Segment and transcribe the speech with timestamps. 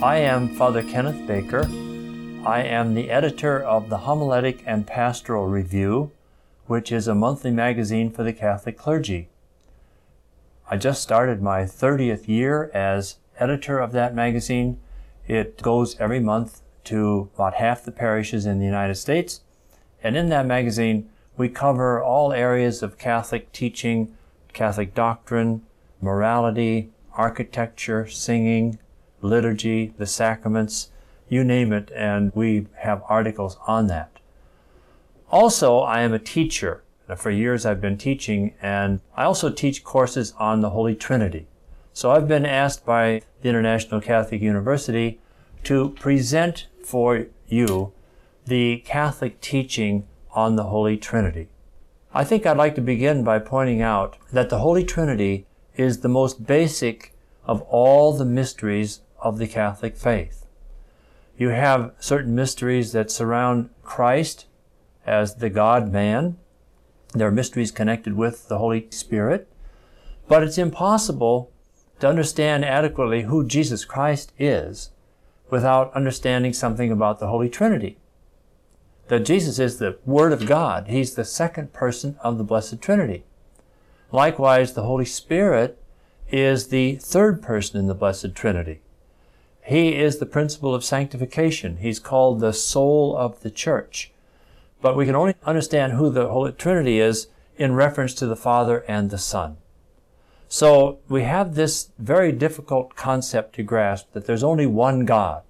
[0.00, 1.66] I am Father Kenneth Baker.
[2.46, 6.12] I am the editor of the Homiletic and Pastoral Review,
[6.68, 9.28] which is a monthly magazine for the Catholic clergy.
[10.70, 14.78] I just started my 30th year as editor of that magazine.
[15.26, 19.40] It goes every month to about half the parishes in the United States.
[20.00, 24.16] And in that magazine, we cover all areas of Catholic teaching,
[24.52, 25.66] Catholic doctrine,
[26.00, 28.78] morality, architecture, singing,
[29.20, 30.90] liturgy, the sacraments,
[31.28, 34.10] you name it, and we have articles on that.
[35.30, 36.82] Also, I am a teacher.
[37.16, 41.46] For years I've been teaching, and I also teach courses on the Holy Trinity.
[41.94, 45.18] So I've been asked by the International Catholic University
[45.64, 47.92] to present for you
[48.46, 51.48] the Catholic teaching on the Holy Trinity.
[52.12, 56.08] I think I'd like to begin by pointing out that the Holy Trinity is the
[56.08, 60.46] most basic of all the mysteries of the Catholic faith.
[61.36, 64.46] You have certain mysteries that surround Christ
[65.06, 66.36] as the God man.
[67.14, 69.48] There are mysteries connected with the Holy Spirit.
[70.26, 71.50] But it's impossible
[72.00, 74.90] to understand adequately who Jesus Christ is
[75.50, 77.98] without understanding something about the Holy Trinity.
[79.08, 80.88] That Jesus is the Word of God.
[80.88, 83.24] He's the second person of the Blessed Trinity.
[84.12, 85.82] Likewise, the Holy Spirit
[86.30, 88.80] is the third person in the Blessed Trinity.
[89.68, 91.76] He is the principle of sanctification.
[91.76, 94.10] He's called the soul of the church.
[94.80, 97.26] But we can only understand who the Holy Trinity is
[97.58, 99.58] in reference to the Father and the Son.
[100.48, 105.42] So we have this very difficult concept to grasp that there's only one God.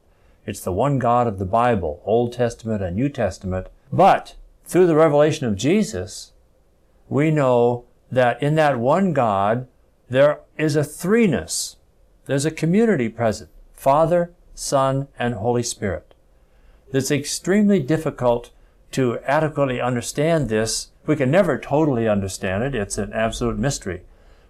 [0.44, 3.68] It's the one God of the Bible, Old Testament and New Testament.
[3.92, 4.34] But
[4.64, 6.32] through the revelation of Jesus,
[7.08, 9.68] we know that in that one God,
[10.10, 11.76] there is a threeness.
[12.26, 13.50] There's a community present.
[13.78, 16.12] Father, Son, and Holy Spirit.
[16.92, 18.50] It's extremely difficult
[18.90, 20.88] to adequately understand this.
[21.06, 22.74] We can never totally understand it.
[22.74, 24.02] It's an absolute mystery.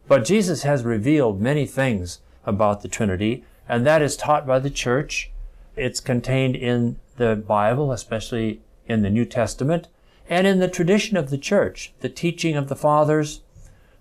[0.07, 4.71] But Jesus has revealed many things about the Trinity, and that is taught by the
[4.71, 5.31] church.
[5.77, 9.89] It's contained in the Bible, especially in the New Testament,
[10.31, 13.43] and in the tradition of the church, the teaching of the fathers,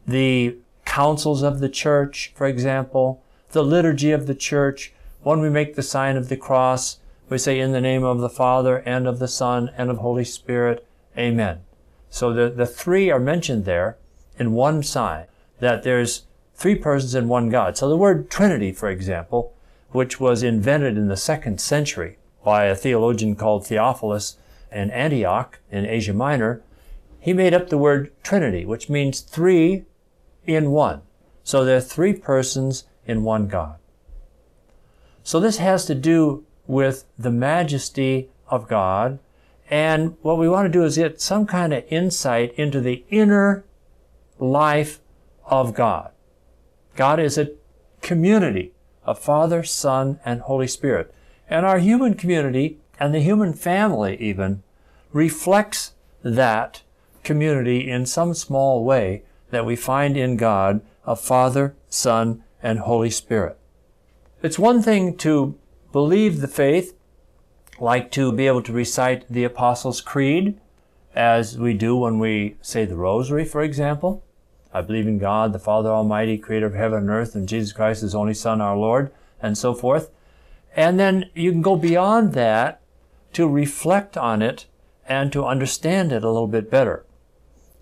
[0.07, 0.55] the
[0.85, 3.21] councils of the church, for example,
[3.51, 4.93] the liturgy of the church.
[5.23, 8.29] When we make the sign of the cross, we say, In the name of the
[8.29, 11.61] Father, and of the Son, and of Holy Spirit, Amen.
[12.09, 13.97] So the, the three are mentioned there
[14.37, 15.25] in one sign,
[15.59, 17.77] that there's three persons in one God.
[17.77, 19.53] So the word Trinity, for example,
[19.91, 24.37] which was invented in the second century by a theologian called Theophilus
[24.71, 26.61] in Antioch in Asia Minor,
[27.19, 29.85] he made up the word Trinity, which means three
[30.45, 31.01] in one.
[31.43, 33.77] So there are three persons in one God.
[35.27, 39.19] So this has to do with the majesty of God.
[39.69, 43.65] And what we want to do is get some kind of insight into the inner
[44.39, 45.01] life
[45.45, 46.11] of God.
[46.95, 47.51] God is a
[47.99, 48.71] community
[49.03, 51.13] of Father, Son, and Holy Spirit.
[51.49, 54.63] And our human community and the human family even
[55.11, 55.91] reflects
[56.23, 56.83] that
[57.25, 63.09] community in some small way that we find in God of Father, Son, and Holy
[63.09, 63.59] Spirit.
[64.43, 65.57] It's one thing to
[65.91, 66.95] believe the faith,
[67.79, 70.59] like to be able to recite the Apostles' Creed,
[71.15, 74.23] as we do when we say the Rosary, for example.
[74.71, 78.01] I believe in God, the Father Almighty, creator of heaven and earth, and Jesus Christ,
[78.03, 79.11] his only Son, our Lord,
[79.41, 80.11] and so forth.
[80.75, 82.79] And then you can go beyond that
[83.33, 84.67] to reflect on it
[85.07, 87.03] and to understand it a little bit better.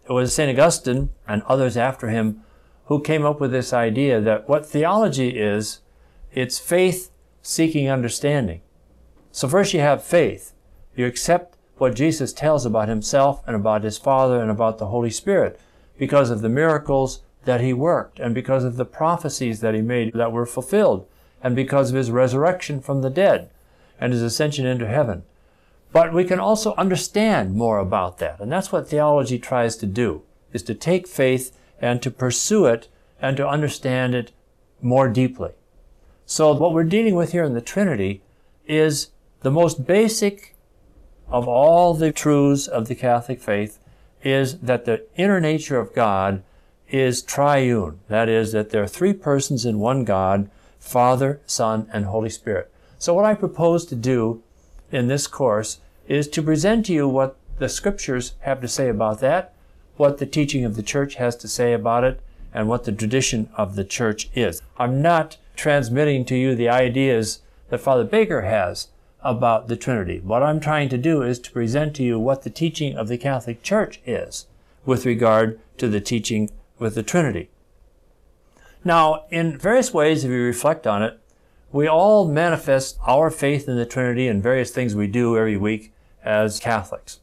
[0.08, 0.58] It was St.
[0.58, 2.44] Augustine and others after him
[2.86, 5.82] who came up with this idea that what theology is,
[6.36, 7.12] it's faith
[7.42, 8.62] seeking understanding.
[9.32, 10.54] So first you have faith.
[10.96, 15.10] You accept what Jesus tells about himself and about his Father and about the Holy
[15.10, 15.60] Spirit
[15.98, 20.14] because of the miracles that he worked and because of the prophecies that he made
[20.14, 21.08] that were fulfilled
[21.42, 23.50] and because of his resurrection from the dead
[24.00, 25.24] and his ascension into heaven.
[25.94, 28.42] But we can also understand more about that.
[28.42, 32.90] And that's what theology tries to do, is to take faith and to pursue it
[33.22, 34.34] and to understand it
[34.82, 35.52] more deeply.
[36.26, 38.22] So what we're dealing with here in the Trinity
[38.66, 39.10] is
[39.42, 40.56] the most basic
[41.28, 43.80] of all the truths of the Catholic faith
[44.24, 46.44] is that the inner nature of God
[46.90, 48.00] is triune.
[48.08, 50.50] That is, that there are three persons in one God,
[50.80, 52.72] Father, Son, and Holy Spirit.
[52.98, 54.42] So what I propose to do
[54.92, 59.20] in this course is to present to you what the scriptures have to say about
[59.20, 59.54] that,
[59.96, 62.20] what the teaching of the church has to say about it,
[62.54, 64.62] and what the tradition of the church is.
[64.78, 68.90] I'm not transmitting to you the ideas that Father Baker has
[69.22, 70.20] about the Trinity.
[70.20, 73.18] What I'm trying to do is to present to you what the teaching of the
[73.18, 74.46] Catholic Church is
[74.86, 77.50] with regard to the teaching with the Trinity.
[78.84, 81.20] Now, in various ways, if you reflect on it,
[81.72, 85.92] we all manifest our faith in the Trinity in various things we do every week
[86.24, 87.20] as Catholics.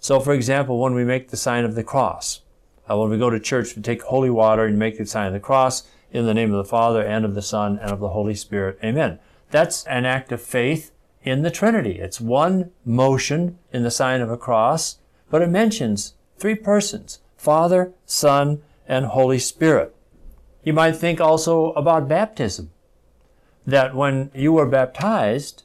[0.00, 2.42] So, for example, when we make the sign of the cross,
[2.88, 5.32] uh, when we go to church, we take holy water and make the sign of
[5.32, 8.10] the cross in the name of the Father and of the Son and of the
[8.10, 8.78] Holy Spirit.
[8.82, 9.18] Amen.
[9.50, 10.90] That's an act of faith
[11.22, 11.98] in the Trinity.
[11.98, 14.98] It's one motion in the sign of a cross,
[15.30, 19.94] but it mentions three persons Father, Son, and Holy Spirit.
[20.64, 22.70] You might think also about baptism,
[23.66, 25.64] that when you were baptized,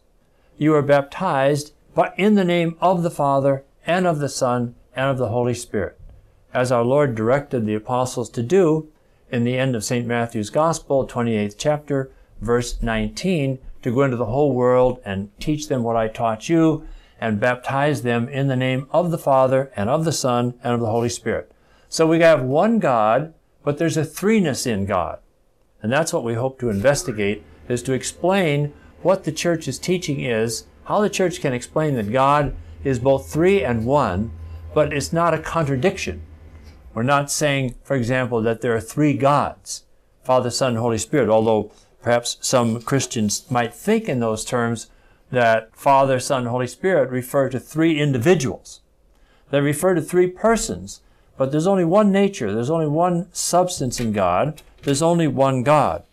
[0.57, 5.09] you were baptized but in the name of the Father and of the Son and
[5.09, 5.99] of the Holy Spirit,
[6.53, 8.89] as our Lord directed the apostles to do
[9.33, 10.05] in the end of St.
[10.05, 15.81] Matthew's Gospel, 28th chapter, verse 19, to go into the whole world and teach them
[15.81, 16.87] what I taught you
[17.19, 20.81] and baptize them in the name of the Father and of the Son and of
[20.81, 21.51] the Holy Spirit.
[21.89, 23.33] So we have one God,
[23.63, 25.17] but there's a threeness in God.
[25.81, 28.71] And that's what we hope to investigate, is to explain
[29.01, 33.63] what the church's teaching is, how the church can explain that God is both three
[33.63, 34.31] and one,
[34.75, 36.21] but it's not a contradiction.
[36.93, 39.83] We're not saying, for example, that there are three gods,
[40.23, 44.89] Father, Son, Holy Spirit, although perhaps some Christians might think in those terms
[45.31, 48.81] that Father, Son, Holy Spirit refer to three individuals.
[49.49, 51.01] They refer to three persons,
[51.37, 56.03] but there's only one nature, there's only one substance in God, there's only one God.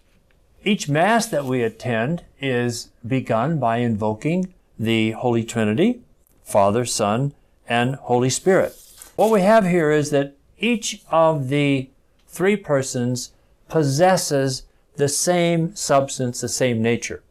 [0.65, 6.00] Each Mass that we attend is begun by invoking the Holy Trinity,
[6.43, 7.35] Father, Son,
[7.69, 8.75] and Holy Spirit.
[9.17, 11.91] What we have here is that each of the
[12.29, 13.33] three persons
[13.69, 14.65] possesses
[14.97, 17.23] the same substance, the same nature.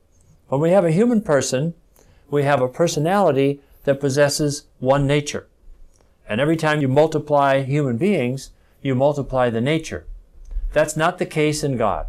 [0.48, 1.74] When we have a human person,
[2.30, 5.48] we have a personality that possesses one nature.
[6.28, 10.06] And every time you multiply human beings, you multiply the nature.
[10.74, 12.08] That's not the case in God.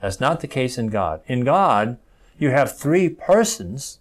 [0.00, 1.22] That's not the case in God.
[1.26, 1.98] In God,
[2.38, 3.98] you have three persons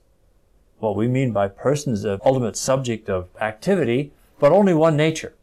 [0.79, 5.33] what we mean by persons, the ultimate subject of activity, but only one nature.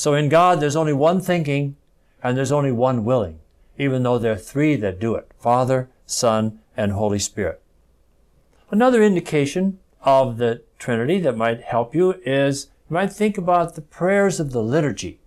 [0.00, 1.76] So in God, there's only one thinking
[2.22, 3.40] and there's only one willing,
[3.76, 7.60] even though there are three that do it Father, Son, and Holy Spirit.
[8.70, 13.82] Another indication of the Trinity that might help you is you might think about the
[13.82, 15.20] prayers of the liturgy.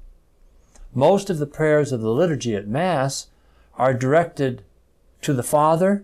[0.92, 3.28] Most of the prayers of the liturgy at Mass
[3.78, 4.64] are directed
[5.22, 6.04] to the Father,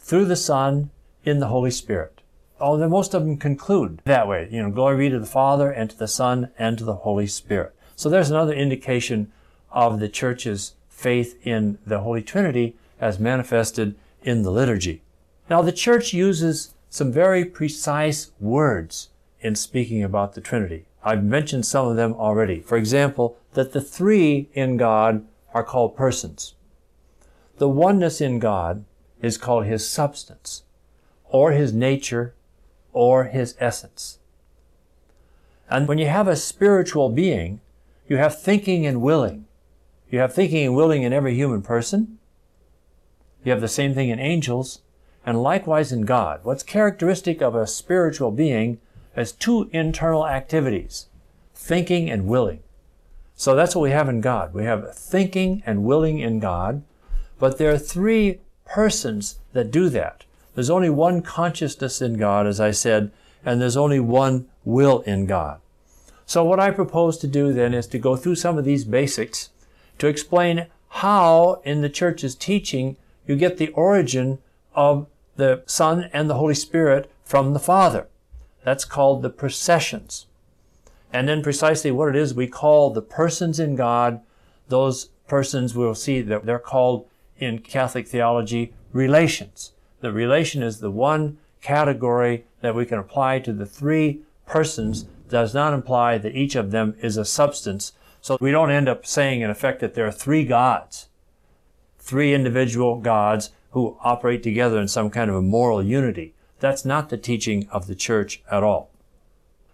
[0.00, 0.90] through the Son,
[1.24, 2.14] in the Holy Spirit
[2.60, 4.48] Although most of them conclude that way.
[4.50, 7.26] You know, glory be to the Father and to the Son and to the Holy
[7.26, 7.73] Spirit.
[7.96, 9.32] So there's another indication
[9.70, 15.02] of the church's faith in the Holy Trinity as manifested in the liturgy.
[15.50, 19.10] Now the church uses some very precise words
[19.40, 20.86] in speaking about the Trinity.
[21.02, 22.60] I've mentioned some of them already.
[22.60, 26.54] For example, that the three in God are called persons.
[27.58, 28.84] The oneness in God
[29.20, 30.62] is called His substance,
[31.24, 32.34] or His nature,
[32.94, 34.18] or his essence.
[35.68, 37.60] And when you have a spiritual being,
[38.06, 39.46] you have thinking and willing.
[40.10, 42.18] You have thinking and willing in every human person.
[43.44, 44.80] You have the same thing in angels,
[45.26, 46.40] and likewise in God.
[46.42, 48.78] What's characteristic of a spiritual being
[49.16, 51.06] is two internal activities,
[51.54, 52.60] thinking and willing.
[53.34, 54.54] So that's what we have in God.
[54.54, 56.82] We have thinking and willing in God,
[57.38, 60.24] but there are three persons that do that.
[60.54, 63.10] There's only one consciousness in God, as I said,
[63.44, 65.60] and there's only one will in God.
[66.26, 69.50] So what I propose to do then is to go through some of these basics
[69.98, 74.38] to explain how in the church's teaching you get the origin
[74.74, 78.06] of the Son and the Holy Spirit from the Father.
[78.62, 80.26] That's called the processions.
[81.12, 84.20] And then precisely what it is we call the persons in God,
[84.68, 87.06] those persons we'll see that they're called
[87.38, 89.72] in Catholic theology relations.
[90.00, 95.52] The relation is the one category that we can apply to the three persons does
[95.52, 97.92] not imply that each of them is a substance.
[98.20, 101.08] So we don't end up saying in effect that there are three gods,
[101.98, 106.34] three individual gods who operate together in some kind of a moral unity.
[106.60, 108.90] That's not the teaching of the church at all.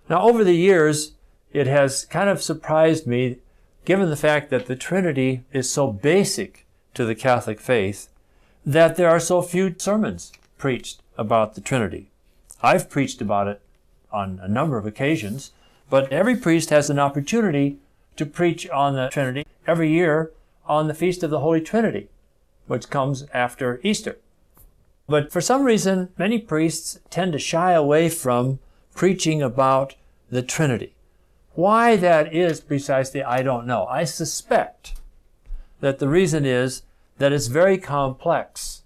[0.08, 1.12] Now, over the years,
[1.52, 3.36] it has kind of surprised me,
[3.84, 6.64] given the fact that the Trinity is so basic
[6.94, 8.08] to the Catholic faith,
[8.64, 12.10] that there are so few sermons preached about the Trinity.
[12.62, 13.60] I've preached about it
[14.12, 15.52] on a number of occasions,
[15.88, 17.78] but every priest has an opportunity
[18.16, 20.32] to preach on the Trinity every year
[20.66, 22.08] on the Feast of the Holy Trinity,
[22.66, 24.18] which comes after Easter.
[25.08, 28.60] But for some reason, many priests tend to shy away from
[28.94, 29.96] preaching about
[30.30, 30.94] the Trinity.
[31.54, 33.86] Why that is precisely, I don't know.
[33.86, 34.94] I suspect
[35.80, 36.82] that the reason is
[37.18, 38.82] that it's very complex.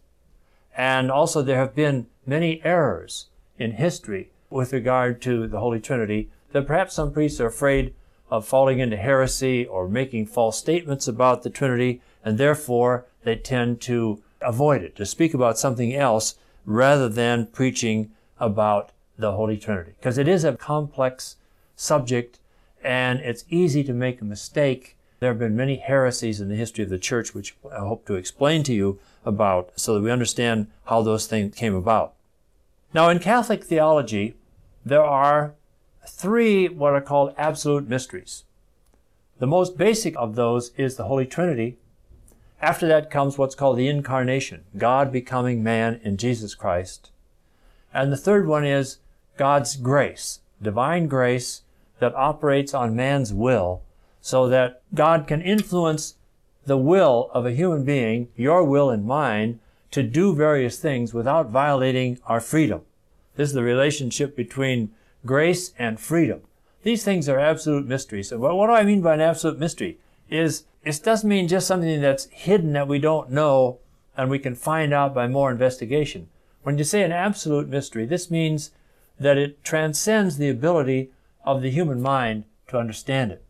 [0.77, 3.27] And also, there have been many errors
[3.59, 7.93] in history with regard to the Holy Trinity that perhaps some priests are afraid
[8.31, 13.81] of falling into heresy or making false statements about the Trinity, and therefore they tend
[13.81, 19.95] to avoid it, to speak about something else rather than preaching about the Holy Trinity.
[19.99, 21.35] Because it is a complex
[21.75, 22.39] subject
[22.83, 24.97] and it's easy to make a mistake.
[25.19, 28.15] There have been many heresies in the history of the church, which I hope to
[28.15, 32.15] explain to you about so that we understand how those things came about.
[32.93, 34.37] Now, in Catholic theology,
[34.85, 35.55] there are
[36.07, 38.45] three what are called absolute mysteries.
[39.39, 41.77] The most basic of those is the Holy Trinity.
[42.61, 47.11] After that comes what's called the Incarnation, God becoming man in Jesus Christ.
[47.93, 48.99] And the third one is
[49.37, 51.63] God's grace, divine grace
[51.99, 53.83] that operates on man's will
[54.21, 56.15] so that God can influence
[56.67, 59.61] the will of a human being, your will and mine,
[59.91, 62.83] to do various things without violating our freedom.
[63.37, 64.93] This is the relationship between
[65.27, 66.43] grace and freedom.
[66.83, 68.29] These things are absolute mysteries.
[68.29, 69.99] So what do I mean by an absolute mystery?
[70.29, 73.79] Is it doesn't mean just something that's hidden that we don't know
[74.17, 76.29] and we can find out by more investigation.
[76.63, 78.71] When you say an absolute mystery, this means
[79.19, 81.11] that it transcends the ability
[81.45, 83.45] of the human mind to understand it.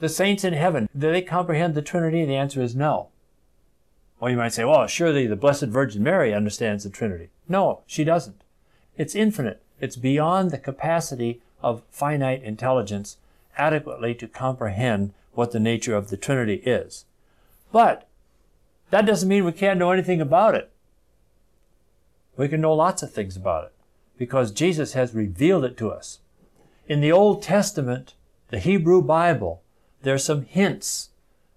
[0.00, 2.24] The saints in heaven, do they comprehend the Trinity?
[2.24, 3.08] The answer is no.
[4.20, 7.30] Well, you might say, well, surely the Blessed Virgin Mary understands the Trinity.
[7.48, 8.42] No, she doesn't.
[8.96, 9.62] It's infinite.
[9.80, 13.16] It's beyond the capacity of finite intelligence
[13.56, 17.04] adequately to comprehend what the nature of the Trinity is.
[17.70, 18.08] But
[18.90, 20.70] that doesn't mean we can't know anything about it.
[22.36, 23.72] We can know lots of things about it
[24.16, 26.18] because Jesus has revealed it to us.
[26.88, 28.14] In the Old Testament,
[28.48, 29.62] the Hebrew Bible,
[30.02, 31.10] there's some hints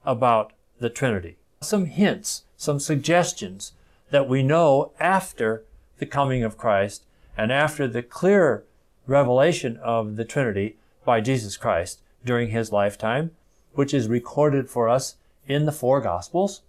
[0.05, 3.73] about the Trinity, some hints, some suggestions
[4.09, 5.63] that we know after
[5.99, 7.03] the coming of Christ
[7.37, 8.63] and after the clear
[9.05, 13.29] revelation of the Trinity by Jesus Christ during his lifetime,
[13.73, 16.61] which is recorded for us in the four Gospels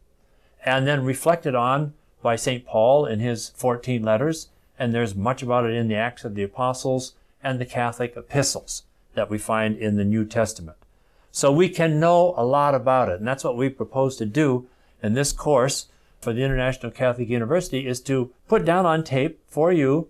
[0.62, 2.66] and then reflected on by St.
[2.66, 6.42] Paul in his 14 letters and there's much about it in the Acts of the
[6.42, 8.82] Apostles and the Catholic epistles
[9.14, 10.76] that we find in the New Testament.
[11.30, 14.66] So we can know a lot about it, and that's what we propose to do
[15.02, 15.86] in this course
[16.20, 20.08] for the International Catholic University is to put down on tape for you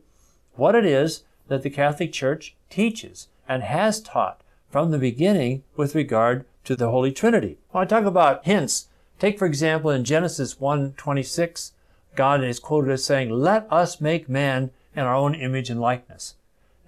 [0.55, 5.95] what it is that the Catholic Church teaches and has taught from the beginning with
[5.95, 7.59] regard to the Holy Trinity.
[7.71, 11.73] When I talk about hints, take for example in Genesis 1:26,
[12.15, 16.35] God is quoted as saying, Let us make man in our own image and likeness.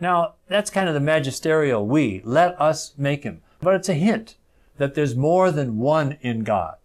[0.01, 2.21] Now, that's kind of the magisterial we.
[2.25, 3.41] Let us make him.
[3.61, 4.37] But it's a hint
[4.77, 6.77] that there's more than one in God.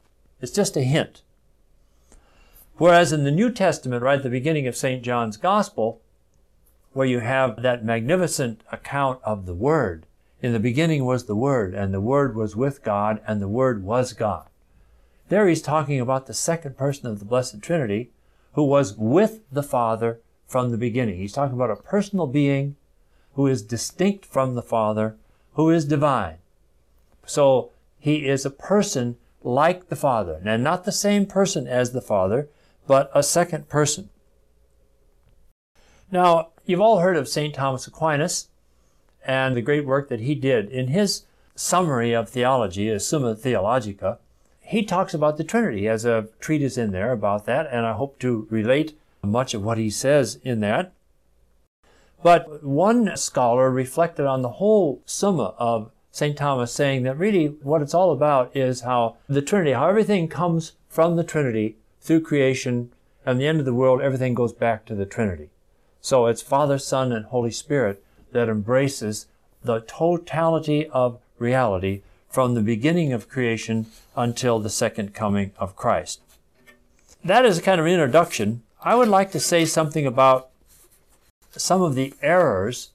[0.41, 1.22] It's just a hint.
[2.77, 5.03] Whereas in the New Testament, right at the beginning of St.
[5.03, 6.01] John's Gospel,
[6.93, 10.05] where you have that magnificent account of the Word,
[10.41, 13.84] in the beginning was the Word, and the Word was with God, and the Word
[13.84, 14.48] was God.
[15.27, 18.12] There he's talking about the second person of the Blessed Trinity,
[18.53, 21.17] who was with the Father from the beginning.
[21.17, 22.77] He's talking about a personal being
[23.34, 25.17] who is distinct from the Father,
[25.53, 26.38] who is divine.
[27.25, 32.01] So he is a person like the Father, and not the same person as the
[32.01, 32.50] Father,
[32.88, 34.10] but a second person.
[36.12, 37.53] Now, you've all heard of St.
[37.53, 38.50] Thomas Aquinas
[39.25, 40.69] and the great work that he did.
[40.69, 44.17] In his summary of theology, Summa Theologica,
[44.60, 45.79] he talks about the Trinity.
[45.79, 49.63] He has a treatise in there about that, and I hope to relate much of
[49.63, 50.93] what he says in that.
[52.22, 56.38] But one scholar reflected on the whole summa of St.
[56.38, 60.73] Thomas, saying that really what it's all about is how the Trinity, how everything comes
[60.89, 62.91] from the Trinity through creation,
[63.25, 65.49] and the end of the world, everything goes back to the Trinity.
[66.01, 69.27] So it's Father, Son, and Holy Spirit that embraces
[69.63, 76.19] the totality of reality from the beginning of creation until the second coming of Christ.
[77.23, 78.63] That is a kind of introduction.
[78.83, 80.49] I would like to say something about
[81.51, 82.91] some of the errors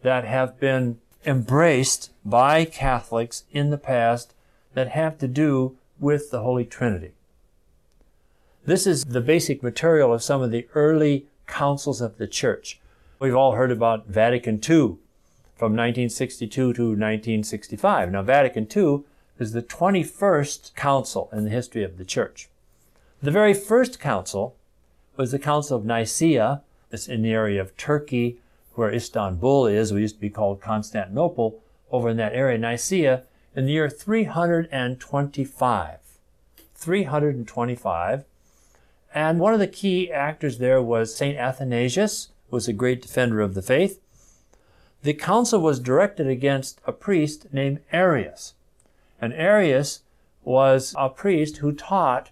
[0.00, 4.34] that have been embraced by Catholics in the past
[4.74, 7.12] that have to do with the Holy Trinity.
[8.64, 12.80] This is the basic material of some of the early councils of the Church.
[13.18, 14.96] We've all heard about Vatican II
[15.56, 18.10] from 1962 to 1965.
[18.10, 19.04] Now, Vatican II
[19.38, 22.48] is the 21st council in the history of the Church.
[23.22, 24.56] The very first council
[25.16, 26.62] was the Council of Nicaea.
[26.90, 28.38] It's in the area of Turkey,
[28.74, 29.92] where Istanbul is.
[29.92, 31.62] We used to be called Constantinople.
[31.90, 33.24] Over in that area, Nicaea,
[33.54, 35.98] in the year 325.
[36.74, 38.24] 325.
[39.14, 41.36] And one of the key actors there was St.
[41.36, 44.00] Athanasius, who was a great defender of the faith.
[45.02, 48.54] The council was directed against a priest named Arius.
[49.20, 50.00] And Arius
[50.44, 52.30] was a priest who taught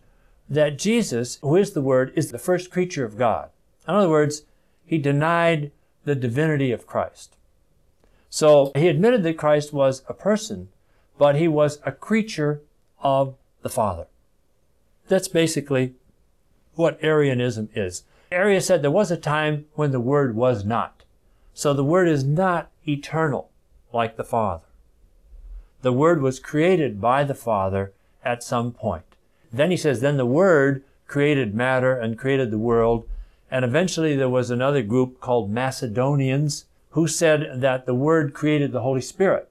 [0.49, 3.50] that Jesus, who is the Word, is the first creature of God.
[3.87, 4.42] In other words,
[4.85, 5.70] he denied
[6.04, 7.37] the divinity of Christ.
[8.28, 10.69] So he admitted that Christ was a person,
[11.19, 12.62] but he was a creature
[13.00, 14.07] of the Father.
[15.09, 15.95] That's basically
[16.75, 18.04] what Arianism is.
[18.30, 21.02] Arius said there was a time when the Word was not.
[21.52, 23.50] So the Word is not eternal
[23.92, 24.64] like the Father.
[25.83, 27.92] The Word was created by the Father
[28.25, 29.04] at some point.
[29.52, 33.09] Then he says, then the Word created matter and created the world.
[33.50, 38.83] And eventually there was another group called Macedonians who said that the Word created the
[38.83, 39.49] Holy Spirit.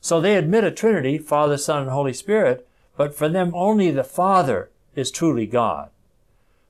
[0.00, 4.04] So they admit a Trinity, Father, Son, and Holy Spirit, but for them only the
[4.04, 5.90] Father is truly God.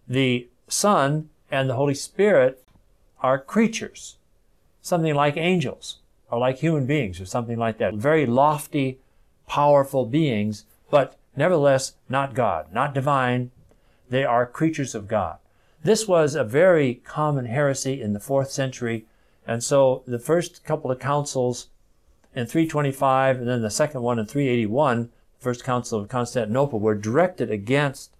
[0.08, 2.62] The Son and the Holy Spirit
[3.20, 4.16] are creatures,
[4.80, 5.98] something like angels
[6.30, 7.94] or like human beings or something like that.
[7.94, 8.98] Very lofty,
[9.46, 13.50] powerful beings, but nevertheless not God, not divine.
[14.08, 15.38] They are creatures of God.
[15.86, 19.06] This was a very common heresy in the fourth century,
[19.46, 21.68] and so the first couple of councils
[22.34, 26.96] in 325 and then the second one in 381, the First Council of Constantinople, were
[26.96, 28.16] directed against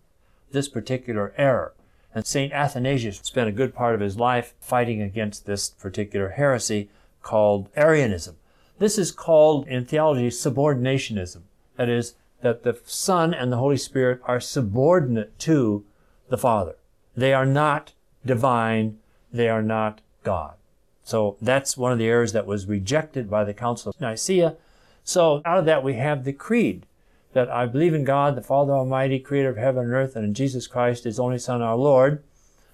[0.52, 1.74] this particular error.
[2.14, 2.52] And St.
[2.52, 6.88] Athanasius spent a good part of his life fighting against this particular heresy
[7.20, 8.37] called Arianism.
[8.79, 11.42] This is called in theology subordinationism.
[11.74, 15.85] That is, that the Son and the Holy Spirit are subordinate to
[16.29, 16.76] the Father.
[17.16, 17.92] They are not
[18.24, 18.98] divine.
[19.33, 20.55] They are not God.
[21.02, 24.57] So that's one of the errors that was rejected by the Council of Nicaea.
[25.05, 26.85] So out of that we have the creed
[27.33, 30.35] that I believe in God, the Father Almighty, creator of heaven and earth, and in
[30.35, 32.24] Jesus Christ, his only Son, our Lord,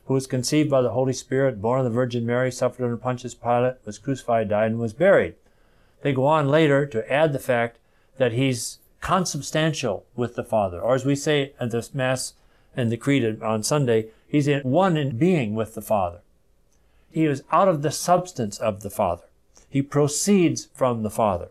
[0.07, 3.35] who was conceived by the Holy Spirit, born of the Virgin Mary, suffered under Pontius
[3.35, 5.35] Pilate, was crucified, died, and was buried.
[6.03, 7.79] They go on later to add the fact
[8.19, 12.35] that he's consubstantial with the Father, or as we say at the Mass
[12.77, 16.19] and the Creed on Sunday, he's in one in being with the Father.
[17.13, 19.25] He is out of the substance of the Father.
[19.69, 21.51] He proceeds from the Father.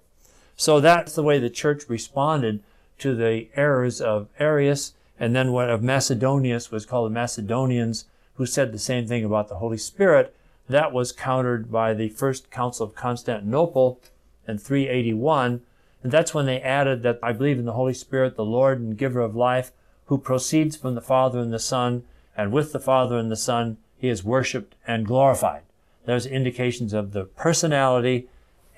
[0.57, 2.61] So that's the way the church responded
[2.97, 8.45] to the errors of Arius, and then what of Macedonius was called the Macedonians, who
[8.45, 10.35] said the same thing about the Holy Spirit.
[10.67, 13.99] That was countered by the First Council of Constantinople
[14.47, 15.61] in 381,
[16.03, 18.97] and that's when they added that I believe in the Holy Spirit, the Lord and
[18.97, 19.71] giver of life,
[20.05, 22.03] who proceeds from the Father and the Son,
[22.35, 25.61] and with the Father and the Son, he is worshiped and glorified.
[26.05, 28.27] There's indications of the personality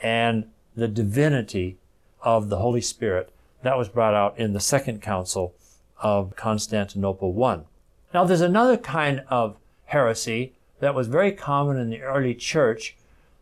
[0.02, 1.78] and the divinity
[2.22, 3.32] of the Holy Spirit.
[3.62, 5.54] That was brought out in the Second Council
[6.02, 7.62] of Constantinople I.
[8.14, 12.98] Now, there's another kind of heresy that was very common in the early church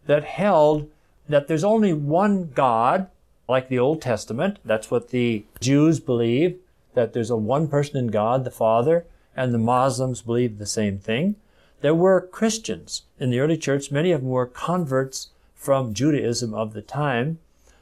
[0.06, 0.90] that held
[1.28, 3.08] that there's only one God,
[3.50, 4.60] like the Old Testament.
[4.64, 6.60] That's what the Jews believe,
[6.94, 11.00] that there's a one person in God, the Father, and the Muslims believe the same
[11.00, 11.36] thing.
[11.82, 13.92] There were Christians in the early church.
[13.92, 17.40] Many of them were converts from Judaism of the time.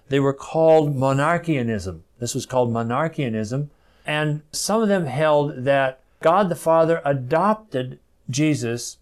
[0.07, 2.01] They were called monarchianism.
[2.19, 3.69] This was called monarchianism.
[4.05, 8.97] And some of them held that God the Father adopted Jesus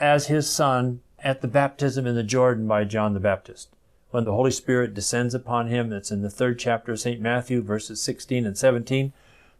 [0.00, 3.68] as his son at the baptism in the Jordan by John the Baptist.
[4.10, 7.20] When the Holy Spirit descends upon him, it's in the third chapter of St.
[7.20, 9.12] Matthew, verses 16 and 17.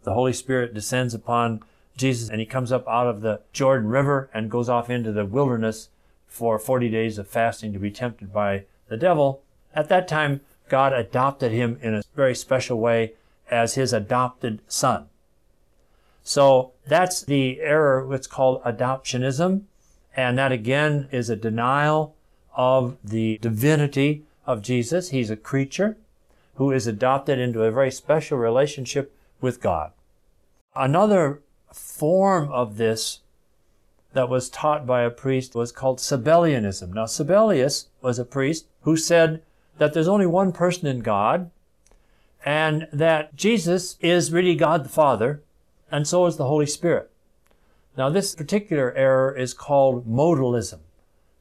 [0.04, 1.62] The Holy Spirit descends upon
[1.98, 5.26] Jesus and he comes up out of the Jordan River and goes off into the
[5.26, 5.90] wilderness
[6.26, 9.42] for 40 days of fasting to be tempted by the devil.
[9.74, 13.14] At that time, God adopted him in a very special way
[13.50, 15.08] as his adopted son.
[16.22, 19.62] So that's the error, what's called adoptionism.
[20.14, 22.14] And that again is a denial
[22.54, 25.10] of the divinity of Jesus.
[25.10, 25.96] He's a creature
[26.56, 29.92] who is adopted into a very special relationship with God.
[30.74, 31.40] Another
[31.72, 33.20] form of this
[34.12, 36.92] that was taught by a priest was called Sabellianism.
[36.92, 39.42] Now, Sabellius was a priest who said
[39.78, 41.50] that there's only one person in God
[42.44, 45.42] and that Jesus is really God the Father
[45.90, 47.10] and so is the Holy Spirit.
[47.96, 50.80] Now, this particular error is called modalism.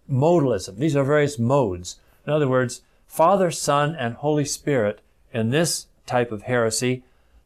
[0.10, 0.78] Modalism.
[0.78, 2.00] These are various modes.
[2.26, 5.02] In other words, Father, Son, and Holy Spirit
[5.34, 7.04] in this type of heresy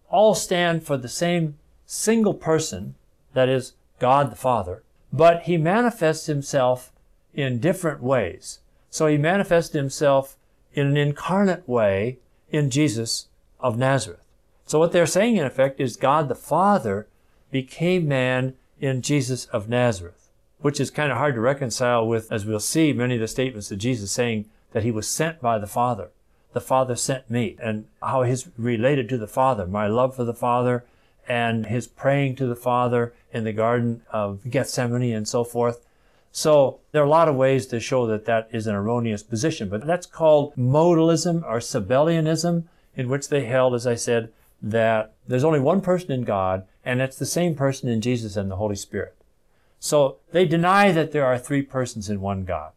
[0.09, 1.57] all stand for the same
[1.91, 2.95] single person,
[3.33, 6.93] that is, God the Father, but he manifests himself
[7.33, 8.59] in different ways.
[8.89, 10.37] So he manifests himself
[10.73, 13.27] in an incarnate way in Jesus
[13.59, 14.25] of Nazareth.
[14.65, 17.07] So what they're saying in effect is God the Father
[17.51, 20.29] became man in Jesus of Nazareth,
[20.61, 23.69] which is kind of hard to reconcile with, as we'll see, many of the statements
[23.69, 26.11] of Jesus saying that he was sent by the Father.
[26.53, 30.33] The Father sent me, and how he's related to the Father, my love for the
[30.33, 30.85] Father,
[31.27, 35.85] and his praying to the Father in the Garden of Gethsemane and so forth.
[36.31, 39.69] So there are a lot of ways to show that that is an erroneous position,
[39.69, 42.63] but that's called modalism or Sabellianism,
[42.95, 44.31] in which they held, as I said,
[44.61, 48.49] that there's only one person in God, and it's the same person in Jesus and
[48.49, 49.15] the Holy Spirit.
[49.79, 52.71] So they deny that there are three persons in one God.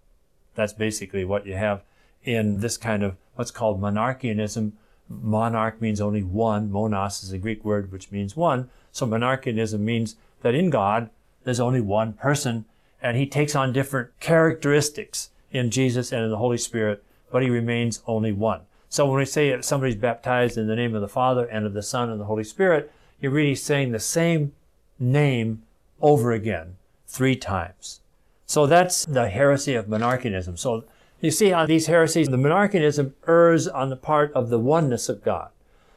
[0.55, 1.83] That's basically what you have
[2.25, 4.73] in this kind of what's called monarchianism.
[5.09, 6.71] Monarch means only one.
[6.71, 8.71] Monos is a Greek word which means one.
[8.93, 11.11] So monarchianism means that in God,
[11.45, 12.65] there's only one person,
[13.03, 17.51] and he takes on different characteristics in Jesus and in the Holy Spirit, but he
[17.51, 18.63] remains only one.
[18.89, 21.83] So when we say somebody's baptized in the name of the Father and of the
[21.83, 24.53] Son and the Holy Spirit, you're really saying the same
[24.99, 25.63] name
[26.01, 28.01] over again three times.
[28.47, 30.59] So that's the heresy of monarchianism.
[30.59, 30.85] So
[31.25, 35.25] you see how these heresies, the monarchianism errs on the part of the oneness of
[35.25, 35.51] God,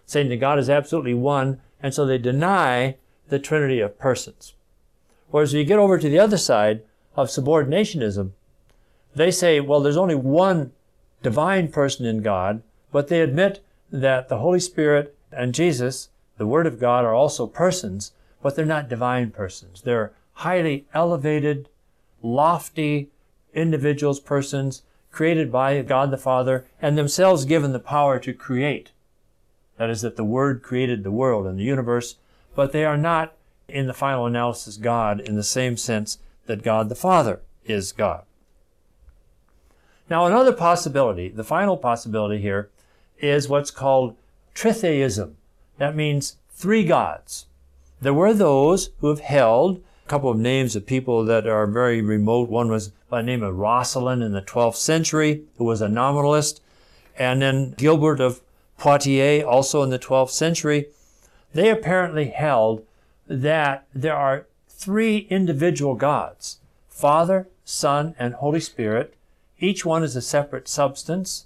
[0.06, 2.96] saying that God is absolutely one, and so they deny
[3.30, 4.54] the trinity of persons.
[5.30, 6.84] Whereas when you get over to the other side
[7.16, 8.32] of subordinationism,
[9.16, 10.72] they say, well, there's only one
[11.24, 12.62] divine person in God,
[12.92, 17.48] but they admit that the Holy Spirit and Jesus, the Word of God, are also
[17.48, 18.12] persons,
[18.42, 19.82] but they're not divine persons.
[19.82, 21.70] They're highly elevated,
[22.22, 23.10] lofty
[23.54, 24.84] individuals, persons
[25.18, 28.92] created by God the Father and themselves given the power to create.
[29.80, 32.18] That is, that the Word created the world and the universe,
[32.54, 33.34] but they are not,
[33.68, 38.26] in the final analysis, God in the same sense that God the Father is God.
[40.08, 42.70] Now, another possibility, the final possibility here,
[43.18, 44.16] is what's called
[44.54, 45.34] tritheism.
[45.80, 47.48] That means three gods.
[48.00, 52.04] There were those who have held a couple of names of people that are very
[52.04, 52.50] remote.
[52.50, 56.62] One was by the name of Roscelin in the 12th century, who was a nominalist,
[57.18, 58.42] and then Gilbert of
[58.78, 60.88] Poitiers, also in the 12th century.
[61.54, 62.86] They apparently held
[63.28, 69.16] that there are three individual gods Father, Son, and Holy Spirit.
[69.60, 71.46] Each one is a separate substance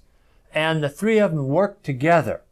[0.54, 2.42] and the three of them work together.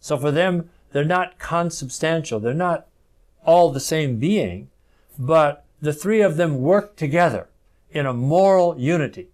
[0.00, 2.40] So for them, they're not consubstantial.
[2.40, 2.86] They're not
[3.44, 4.68] all the same being,
[5.18, 7.48] but the three of them work together
[7.90, 9.28] in a moral unity.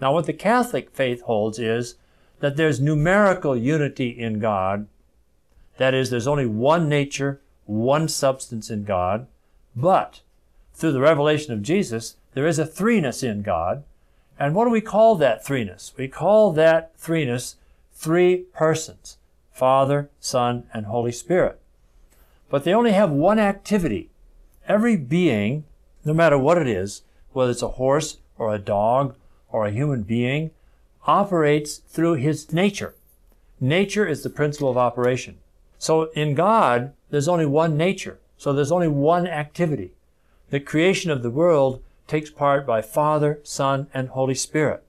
[0.00, 1.96] Now, what the Catholic faith holds is
[2.40, 4.86] that there's numerical unity in God.
[5.78, 9.26] That is, there's only one nature, one substance in God,
[9.74, 10.20] but
[10.74, 13.84] through the revelation of Jesus, there is a threeness in God,
[14.38, 15.96] and what do we call that threeness?
[15.96, 17.56] We call that threeness
[17.92, 19.16] three persons
[19.52, 21.60] Father, Son, and Holy Spirit.
[22.48, 24.08] But they only have one activity.
[24.68, 25.64] Every being,
[26.04, 29.14] no matter what it is, whether it's a horse or a dog
[29.50, 30.50] or a human being,
[31.06, 32.94] operates through his nature.
[33.60, 35.38] Nature is the principle of operation.
[35.78, 38.18] So in God, there's only one nature.
[38.36, 39.92] So there's only one activity.
[40.50, 44.84] The creation of the world takes part by Father, Son, and Holy Spirit.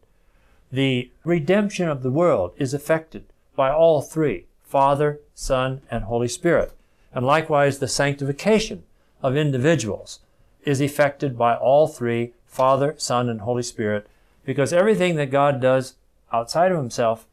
[0.72, 3.26] The redemption of the world is effected
[3.56, 6.74] by all three Father, Son, and Holy Spirit.
[7.14, 8.84] And likewise, the sanctification
[9.24, 10.20] of individuals
[10.64, 14.08] is effected by all three Father, Son, and Holy Spirit
[14.46, 15.96] because everything that God does
[16.32, 17.28] outside of himself,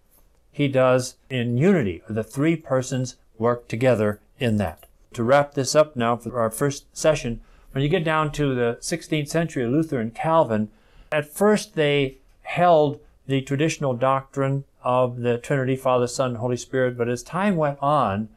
[0.52, 2.02] he does in unity.
[2.08, 4.86] The three persons work together in that.
[5.14, 7.40] To wrap this up now for our first session,
[7.72, 10.70] when you get down to the 16th century, Luther and Calvin,
[11.10, 17.08] at first they held the traditional doctrine of the Trinity, Father, Son, Holy Spirit, but
[17.08, 18.28] as time went on,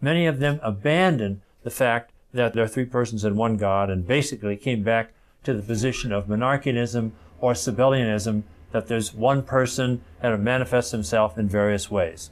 [0.00, 4.06] many of them abandoned the fact that there are three persons in one God and
[4.06, 5.12] basically came back
[5.44, 11.48] to the position of monarchianism or Sabellianism, that there's one person and manifests himself in
[11.48, 12.30] various ways.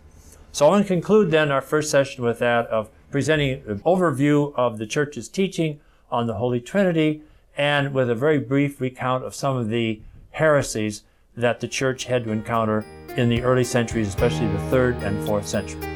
[0.52, 4.52] So I want to conclude then our first session with that of presenting an overview
[4.54, 5.80] of the church's teaching
[6.10, 7.22] on the Holy Trinity
[7.56, 10.00] and with a very brief recount of some of the
[10.32, 11.02] heresies
[11.36, 12.84] that the church had to encounter
[13.16, 15.95] in the early centuries, especially the third and fourth century.